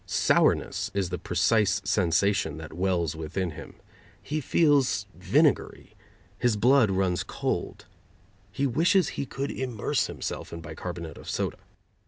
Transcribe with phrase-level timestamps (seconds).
[0.07, 3.75] Sourness is the precise sensation that wells within him.
[4.19, 5.93] He feels vinegary;
[6.39, 7.85] his blood runs cold;
[8.51, 11.59] he wishes he could immerse himself in bicarbonate of soda.